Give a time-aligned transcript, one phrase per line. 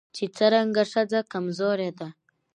[0.15, 2.07] چې څرنګه ښځه کمزورې ده